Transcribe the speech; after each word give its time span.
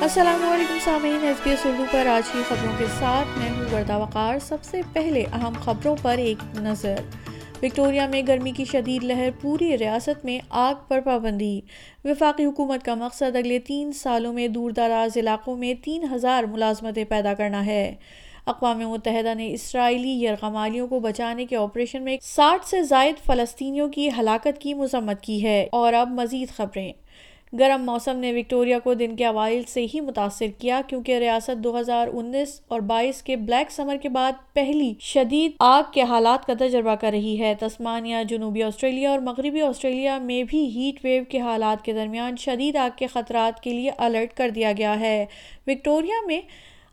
السلام 0.00 0.48
علیکم 0.52 0.78
سامعین 0.84 1.18
ایس 1.22 1.36
بی 1.42 1.50
ایس 1.50 1.66
اردو 1.66 1.84
پر 1.90 2.06
آج 2.06 2.28
کی 2.32 2.38
خبروں 2.48 2.72
کے 2.78 2.84
ساتھ 2.98 3.38
میں 3.38 3.50
ہوں 3.50 3.74
وردہ 3.74 3.98
وقار۔ 3.98 4.38
سب 4.38 4.56
سے 4.62 4.80
پہلے 4.92 5.24
اہم 5.32 5.52
خبروں 5.60 5.96
پر 6.02 6.18
ایک 6.18 6.58
نظر۔ 6.60 6.94
وکٹوریا 7.62 8.06
میں 8.06 8.22
گرمی 8.28 8.50
کی 8.50 8.64
شدید 8.64 9.04
لہر 9.04 9.28
پوری 9.40 9.78
ریاست 9.78 10.24
میں 10.24 10.38
آگ 10.50 10.74
پر 10.88 11.00
پابندی۔ 11.00 11.60
وفاقی 12.04 12.44
حکومت 12.44 12.84
کا 12.84 12.94
مقصد 12.94 13.36
اگلے 13.36 13.58
تین 13.58 13.92
سالوں 13.92 14.32
میں 14.32 14.48
دور 14.48 14.70
دراز 14.70 15.16
علاقوں 15.16 15.56
میں 15.56 15.74
تین 15.84 16.04
ہزار 16.12 16.44
ملازمتیں 16.44 17.04
پیدا 17.04 17.34
کرنا 17.34 17.66
ہے۔ 17.66 17.94
اقوام 18.46 18.78
متحدہ 18.78 19.34
نے 19.34 19.52
اسرائیلی 19.52 20.24
یرغمالیوں 20.24 20.88
کو 20.88 21.00
بچانے 21.00 21.46
کے 21.46 21.56
آپریشن 21.56 22.02
میں 22.02 22.16
ساٹھ 22.22 22.66
سے 22.66 22.82
زائد 22.82 23.26
فلسطینیوں 23.26 23.88
کی 23.88 24.08
ہلاکت 24.18 24.58
کی 24.58 24.74
مذمت 24.74 25.20
کی 25.20 25.44
ہے۔ 25.44 25.68
اور 25.72 25.92
اب 25.92 26.10
مزید 26.10 26.48
خبریں۔ 26.56 26.92
گرم 27.58 27.84
موسم 27.84 28.16
نے 28.16 28.32
وکٹوریا 28.32 28.78
کو 28.78 28.94
دن 28.94 29.16
کے 29.16 29.26
اوائل 29.26 29.62
سے 29.62 29.86
ہی 29.94 30.00
متاثر 30.00 30.46
کیا، 30.58 30.80
کیونکہ 30.86 31.18
ریاست 31.18 31.64
دو 31.64 31.80
ہزار 31.80 32.08
انیس 32.12 32.60
اور 32.68 32.80
بائیس 32.80 33.22
کے 33.22 33.36
بلیک 33.36 33.70
سمر 33.70 33.96
کے 34.02 34.08
بعد 34.08 34.32
پہلی 34.54 34.94
شدید 35.00 35.52
آگ 35.58 35.82
کے 35.92 36.02
حالات 36.02 36.46
کا 36.46 36.52
تجربہ 36.58 36.94
کر 36.94 37.10
رہی 37.10 37.40
ہے۔ 37.40 37.54
تسمانیہ، 37.60 38.16
جنوبی 38.28 38.62
آسٹریلیا 38.62 39.10
اور 39.10 39.18
مغربی 39.18 39.60
آسٹریلیا 39.60 40.18
میں 40.18 40.42
بھی 40.42 40.64
ہیٹ 40.66 41.04
ویو 41.04 41.22
کے 41.28 41.40
حالات 41.40 41.84
کے 41.84 41.92
درمیان 41.92 42.36
شدید 42.36 42.76
آگ 42.76 42.90
کے 42.96 43.06
خطرات 43.06 43.62
کے 43.62 43.72
لیے 43.72 43.90
الرٹ 43.98 44.36
کر 44.36 44.50
دیا 44.50 44.72
گیا 44.78 45.00
ہے۔ 45.00 45.26
وکٹوریا 45.66 46.26
میں 46.26 46.40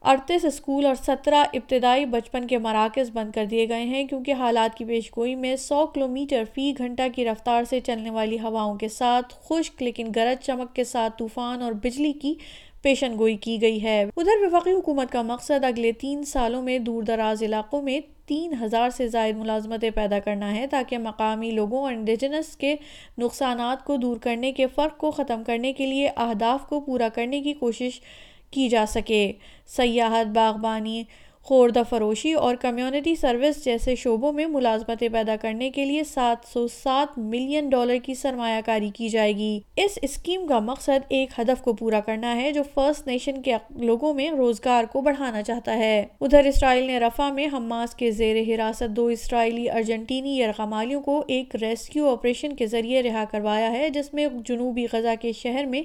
اڑتیس 0.02 0.46
اسکول 0.46 0.86
اور 0.86 0.96
سترہ 0.96 1.44
ابتدائی 1.54 2.06
بچپن 2.06 2.48
کے 2.48 2.58
مراکز 2.58 3.10
بند 3.14 3.32
کر 3.32 3.46
دیے 3.46 3.70
گئے 3.70 3.84
ہیں 3.84 4.04
کیونکہ 4.04 4.32
حالات 4.32 4.78
کی 4.78 4.86
پیش 4.86 5.18
گوئی 5.18 5.36
میں 5.36 5.56
سو 5.56 5.88
کلومیٹر 5.88 6.44
فی 6.54 6.74
گھنٹہ 6.78 7.02
کی 7.16 7.26
رفتار 7.26 7.64
سے 7.64 7.80
چلنے 7.80 8.10
والی 8.10 8.40
ہواؤں 8.40 8.76
کے 8.76 8.88
ساتھ 8.88 9.34
خشک 9.50 9.84
لیکن 9.84 10.12
گرج 10.16 10.46
چمک 10.46 10.76
کے 10.76 10.84
ساتھ 10.84 11.14
طوفان 11.18 11.62
اور 11.62 11.72
بجلی 11.72 12.14
کی 12.14 12.34
پیشن 12.82 13.18
گوئی 13.18 13.36
کی 13.36 13.62
گئی 13.62 13.84
ہے۔ 13.84 14.06
ادھر 14.18 14.46
وفاقی 14.46 14.72
حکومت 14.72 15.12
کا 15.12 15.22
مقصد 15.22 15.64
اگلے 15.64 15.92
تین 15.92 16.24
سالوں 16.24 16.62
میں 16.62 16.80
دور 16.80 17.04
دراز 17.04 17.44
علاقوں 17.44 17.82
میں 17.82 18.00
تین 18.26 18.54
ہزار 18.62 18.90
سے 18.90 19.08
زائد 19.08 19.38
ملازمتیں 19.38 19.90
پیدا 19.90 20.20
کرنا 20.20 20.56
ہے 20.56 20.68
تاکہ 20.68 20.98
مقامی 20.98 21.52
لوگوں 21.52 21.84
اور 21.84 21.94
انڈیجنس 21.94 22.58
کے 22.58 22.76
نقصانات 23.18 23.86
کو 23.86 23.98
دور 23.98 24.18
کرنے 24.18 24.52
کے 24.52 24.68
فرق 24.68 24.98
کو 24.98 25.12
ختم 25.12 25.44
کرنے 25.44 25.74
کے 25.74 25.86
لیے 25.86 26.10
اہداف 26.18 26.68
کو 26.70 26.80
پورا 26.80 27.10
کرنے 27.10 27.42
کی 27.42 27.54
کوشش 27.54 28.02
کی 28.52 28.70
جا 28.70 28.86
سکے۔ 28.88 29.32
سیاحت، 29.68 30.26
باغبانی، 30.26 31.04
خوردہ 31.42 31.82
فروشی 31.90 32.34
اور 32.34 32.56
کمیونٹی 32.56 33.16
سروس 33.16 33.66
جیسے 33.66 33.96
شعبوں 33.96 34.34
میں 34.34 34.46
ملازمتیں 34.46 35.10
پیدا 35.10 35.36
کرنے 35.36 35.70
کے 35.70 35.86
لیے 35.86 36.04
سات 36.04 36.54
سو 36.54 36.68
سات 36.68 37.18
ملین 37.18 37.70
ڈالر 37.70 37.98
کی 38.04 38.14
سرمایہ 38.14 38.62
کاری 38.66 38.90
کی 38.90 39.10
جائے 39.10 39.36
گی۔ 39.36 39.60
اس 39.76 40.00
اسکیم 40.02 40.48
کا 40.48 40.60
مقصد 40.60 41.06
ایک 41.10 41.30
ہدف 41.40 41.62
کو 41.62 41.74
پورا 41.74 42.00
کرنا 42.00 42.36
ہے 42.36 42.52
جو 42.52 42.64
فرسٹ 42.74 43.08
نیشن 43.08 43.42
کے 43.42 43.56
لوگوں 43.70 44.14
میں 44.14 44.32
روزگار 44.32 44.84
کو 44.84 45.02
بڑھانا 45.02 45.44
چاہتا 45.44 45.78
ہے۔ 45.78 46.06
ادھر 46.22 46.44
اسرائیل 46.44 46.84
نے 46.84 47.00
رفع 47.00 47.32
میں 47.32 47.48
حماس 47.54 47.96
کے 47.96 48.12
زیر 48.12 48.56
حراست 48.56 48.90
دو 48.90 49.06
اسرائیلی، 49.06 49.70
ارجنٹینی، 49.70 50.40
یرغمالیوں 50.40 51.02
کو 51.02 51.24
ایک 51.28 51.56
ریسکیو 51.56 52.10
آپریشن 52.10 52.56
کے 52.56 52.68
ذریعے 52.68 53.04
رہا 53.04 53.24
کروایا 53.32 53.72
ہے، 53.72 53.90
جس 53.90 54.14
میں 54.14 54.28
جنوبی 54.46 54.86
غزہ 54.94 55.16
کے 55.22 55.32
شہر 55.32 55.66
میں 55.66 55.82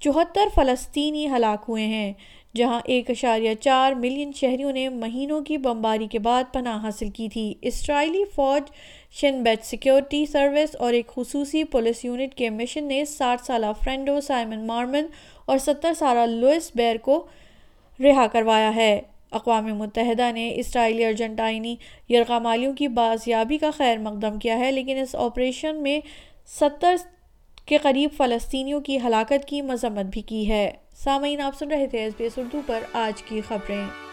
چوہتر 0.00 0.48
فلسطینی 0.54 1.26
ہلاک 1.26 1.64
ہوئے 1.68 1.86
ہیں، 1.86 2.12
جہاں 2.56 2.80
ایک 2.84 3.10
اشاریہ 3.10 3.54
چار 3.54 3.92
ملین 3.92 4.30
شہریوں 4.32 4.72
نے 4.72 4.88
مہینوں 4.88 5.40
کی 5.40 5.58
بمباری 5.58 6.06
کے 6.06 6.18
بعد 6.18 6.52
پناہ 6.52 6.82
حاصل 6.82 7.10
کی 7.10 7.28
تھی۔ 7.28 7.52
اسرائیلی 7.62 8.24
فوج 8.34 8.70
شن 9.10 9.42
بیٹ 9.42 9.64
سیکیورٹی 9.64 10.24
سروس 10.26 10.76
اور 10.76 10.92
ایک 10.92 11.06
خصوصی 11.06 11.64
پولیس 11.64 12.04
یونٹ 12.04 12.34
کے 12.34 12.50
مشن 12.50 12.84
نے 12.84 13.04
ساٹھ 13.04 13.44
سالہ 13.44 13.66
فرینڈو 13.84 14.20
سائمن 14.20 14.66
مارمن 14.66 15.06
اور 15.46 15.58
ستر 15.58 15.92
سالہ 15.98 16.26
لوئس 16.26 16.70
بیر 16.74 16.96
کو 16.96 17.24
رہا 18.00 18.26
کروایا 18.26 18.74
ہے۔ 18.74 19.00
اقوام 19.30 19.66
متحدہ 19.78 20.30
نے 20.32 20.52
اسرائیلی 20.56 21.04
ارجنٹائنی 21.04 21.76
یرغمالیوں 22.10 22.72
کی 22.72 22.88
بازیابی 22.88 23.58
کا 23.58 23.70
خیر 23.70 23.98
مقدم 23.98 24.38
کیا 24.38 24.58
ہے، 24.58 24.72
لیکن 24.72 24.98
اس 24.98 25.14
آپریشن 25.14 25.82
میں 25.82 26.00
ستر 26.60 26.96
کے 27.70 27.78
قریب 27.78 28.10
فلسطینیوں 28.16 28.80
کی 28.80 28.98
ہلاکت 29.00 29.44
کی 29.46 29.62
مذمت 29.62 30.06
بھی 30.10 30.22
کی 30.22 30.48
ہے۔ 30.48 30.70
سامعین، 31.04 31.40
آپ 31.40 31.58
سن 31.58 31.68
رہے 31.68 31.86
تھے 31.86 31.98
ایس 31.98 32.12
بی 32.16 32.24
ایس 32.24 32.38
اردو 32.38 32.60
پر 32.66 32.80
آج 32.92 33.22
کی 33.22 33.40
خبریں۔ 33.48 34.09